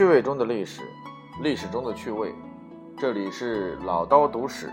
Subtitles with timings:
[0.00, 0.80] 趣味中的历史，
[1.42, 2.34] 历史中的趣味，
[2.96, 4.70] 这里是老刀读史。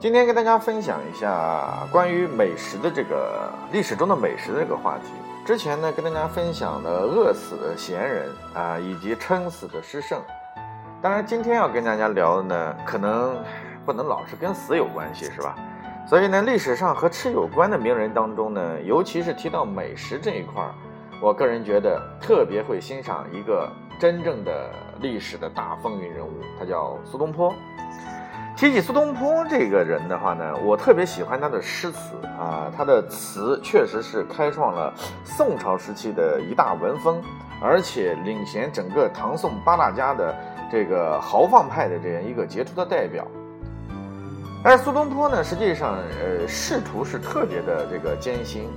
[0.00, 5.10] 今天跟大家分享一下关于美食的这个历史中的美食的这个话题。
[5.44, 10.18] 之前呢，跟大家分享了饿死的闲人啊，以及撑死的诗圣。
[11.02, 13.36] 当然，今天要跟大家聊的呢，可能
[13.84, 15.54] 不能老是跟死有关系，是吧？
[16.08, 20.72] 所以呢，历史上和吃有关的名人当中呢，尤其是提到美食这一块儿。
[21.20, 23.68] 我个人觉得特别会欣赏一个
[23.98, 27.52] 真正的历史的大风云人物，他叫苏东坡。
[28.56, 34.92] 提起苏东坡这个人的话呢，我特别喜欢他的诗词啊，他的词确实是开创了
[35.24, 37.20] 宋朝时期的一大文风，
[37.60, 40.34] 而且领衔整个唐宋八大家的
[40.70, 43.26] 这个豪放派的这样一个杰出的代表。
[44.62, 48.68] 但是苏东坡呢，实际上呃仕途是特别的这个艰辛。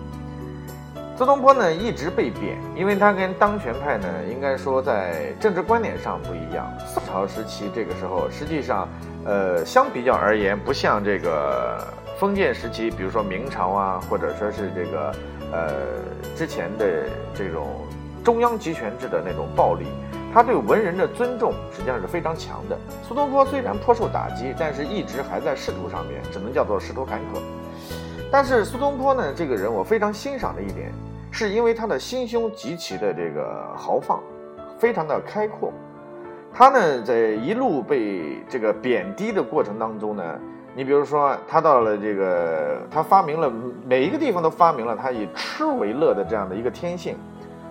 [1.21, 6.67] 苏东坡呢一直被贬，因为他跟当权派呢应该说在政治观点上不一样。
[6.87, 8.89] 宋朝时期这个时候，实际上，
[9.23, 11.77] 呃，相比较而言，不像这个
[12.17, 15.15] 封建时期，比如说明朝啊，或者说是这个
[15.51, 15.73] 呃
[16.35, 17.03] 之前的
[17.35, 17.85] 这种
[18.23, 19.85] 中央集权制的那种暴力，
[20.33, 22.75] 他对文人的尊重实际上是非常强的。
[23.07, 27.37] 苏东坡虽然颇受打击，但是一直还在仕途上面，只能叫做仕途坎坷。
[28.31, 30.91] 但是苏东坡呢，这个人我非常欣赏的一点。
[31.31, 34.21] 是因为他的心胸极其的这个豪放，
[34.77, 35.71] 非常的开阔。
[36.53, 40.23] 他呢，在一路被这个贬低的过程当中呢，
[40.75, 43.49] 你比如说，他到了这个，他发明了
[43.85, 47.15] 每一个地方都发明了他以吃为乐的这样的一个天性。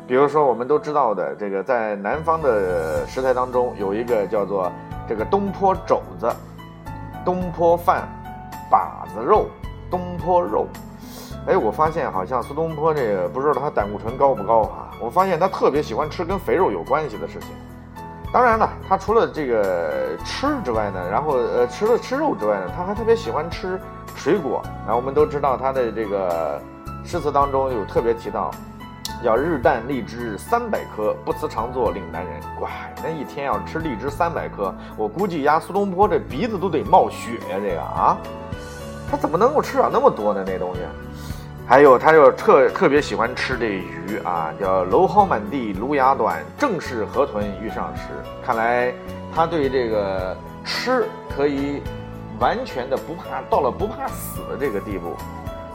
[0.07, 4.73] 比如说，我们都知道的这个，在南方的食材当中有一个叫做
[5.07, 6.27] 这个东坡肘子、
[7.23, 8.09] 东坡饭、
[8.71, 9.47] 把子肉、
[9.91, 10.67] 东坡肉。
[11.47, 14.91] 哎，我发现好像苏东坡这个不知道他胆固醇高不高啊？
[15.01, 17.49] 我发现他特别喜欢吃跟肥肉有关系的事情。
[18.33, 23.81] 当然了，他除了这个吃之外呢，然后呃，除了吃肉之外呢，他还特别喜欢吃
[24.15, 24.63] 水果。
[24.87, 26.61] 然后我们都知道他的这个
[27.05, 28.51] 诗词当中有特别提到，
[29.25, 32.41] 叫日啖荔枝三百颗，不辞常作岭南人。
[32.59, 32.71] 乖，
[33.03, 38.17] 那一天要吃荔枝三百颗，我估计呀，苏东坡这鼻子都得冒血呀，这个啊，
[39.11, 40.45] 他怎么能够吃了那么多呢？
[40.47, 40.81] 那东西？
[41.67, 48.03] 还有，他又特特别喜欢吃这鱼啊，叫蒌蒿满地芦芽短，正是河豚欲上时。
[48.45, 48.93] 看来
[49.35, 51.07] 他对这个吃
[51.37, 51.83] 可以
[52.39, 55.17] 完全的不怕，到了不怕死的这个地步。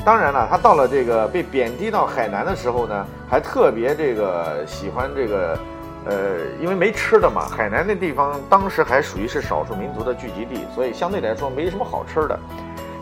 [0.04, 5.60] 当然了，他到了这个被贬低到海南的时候呢，还特别这个喜欢这个，
[6.06, 6.16] 呃，
[6.62, 12.38] 因为没吃的嘛，海南那地方当时还属于是少数民族的聚集地，所以相对来说没什么好吃的。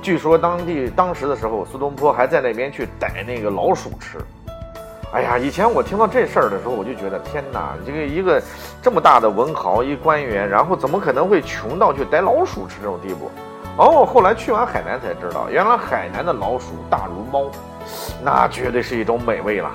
[0.03, 4.17] 据说当地当时的时候，苏东坡还在那边去逮那个老鼠吃。
[5.13, 8.43] 哎呀，以前我听到这事儿的时候，我就觉得天哪，这个一个
[8.81, 13.31] 这么大的文豪一官员，然后怎么可能会穷到去逮老鼠吃这种地步？
[13.77, 17.49] 哦，后来去完海南才知道，原来海南的老鼠大如猫，
[18.21, 19.71] 那绝对是一种美味了。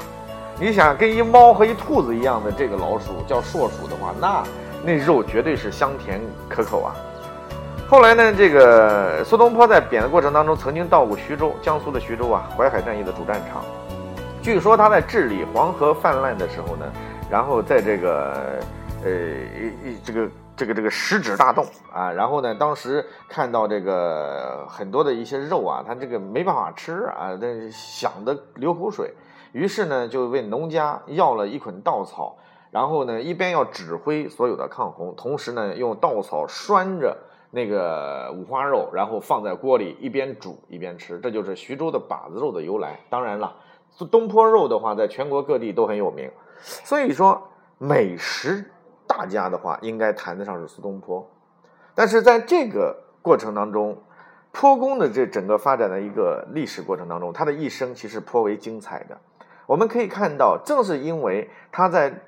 [0.61, 4.45] 你想跟一猫和一兔子一样的这个老鼠叫硕鼠的话，那
[4.85, 6.95] 那肉绝对是香甜可口啊。
[7.91, 13.65] 后来呢，这个苏东坡在贬的过程当中，曾经到过徐州，江苏的徐州啊，淮海战役的主战场。
[14.43, 16.85] 据说他在治理黄河泛滥的时候呢，
[17.31, 18.61] 然后在这个
[19.03, 19.11] 呃
[19.83, 29.15] 一这个这个这个食指大动啊，然后呢，当时看到这个很多的一些肉啊，他这个没办法吃啊，那想的流口水，
[29.53, 32.37] 于是呢，就问农家要了一捆稻草，
[32.71, 37.17] 然后呢，一边要指挥所有的抗洪，同时呢，用稻草拴着。
[37.51, 43.01] 那个五花肉，然后放在锅里一边煮一边吃，这就是徐州的把子肉的由来。
[43.09, 43.57] 当然了，
[43.91, 46.31] 苏东坡肉的话，在全国各地都很有名。
[46.61, 47.43] 所以说，
[47.79, 48.71] 美食
[49.07, 51.27] 大家的话，应该谈得上是苏东坡。
[51.95, 53.97] 但是在这个过程当中，
[54.53, 59.19] 坡公的这整个发展的一个历史过程当中，他的一生其实颇为精彩的。
[59.67, 62.23] 我们可以看到，正是因为他在。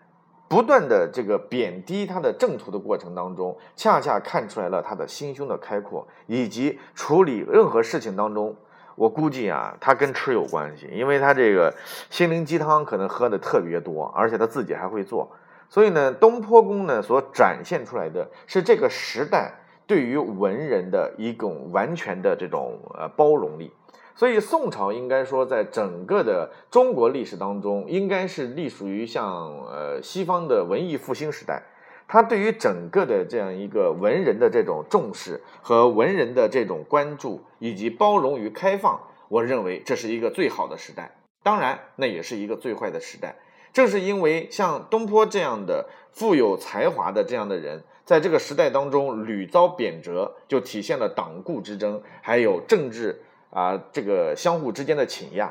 [0.50, 8.56] 不断的这个贬低他的正途的过程当中，恰恰看出来了他的心胸的开阔，以及处理任何事情当中，
[8.97, 11.73] 我估计啊，他跟吃有关系，因为他这个
[12.11, 15.31] 心灵鸡汤可能喝的特别多，而且他自己还会做，
[15.69, 19.55] 所以呢，东坡公呢所展现出来的是这个时代
[19.87, 23.73] 对于文人的一种完全的这种呃包容力。
[24.20, 29.25] 所以宋朝应该说，在整个的中国历史当中，应该是隶属于像
[29.61, 31.62] 呃西方的文艺复兴时代。
[32.06, 41.17] 它对于整个的这样一个文人的这种重视和文人的这种关注，以及包容与开放，我认为这是一个最好的时代。
[41.43, 43.37] 当然，那也是一个最坏的时代。
[43.72, 55.50] 正是因为像东坡这样的富有才华的这样的人，在这个时代当中屡遭贬谪，就体现了党锢之争，还有政治啊这个相互之间的倾轧。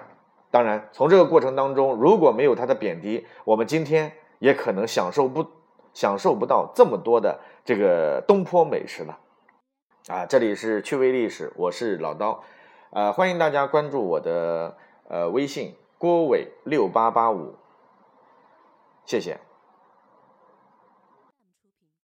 [0.51, 5.45] 当然，从这个过程当中，如果没有他的贬低，我们今天也可能享受不
[5.93, 9.19] 享受不到这么多的这个东坡美食了。
[10.07, 12.43] 啊，这里是趣味历史，我是老刀，
[12.89, 14.75] 呃，欢迎大家关注我的
[15.07, 17.53] 呃微信郭伟六八八五，
[19.05, 19.39] 谢谢。